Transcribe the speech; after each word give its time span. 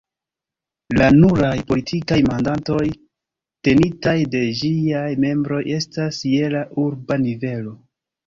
La 0.99 1.09
nuraj 1.17 1.57
politikaj 1.71 2.17
mandatoj 2.29 2.79
tenitaj 3.67 4.15
de 4.35 4.41
ĝiaj 4.61 5.05
membroj 5.25 5.61
estas 5.77 6.23
je 6.31 6.51
la 6.57 6.63
urba 6.85 7.19
nivelo. 7.27 7.75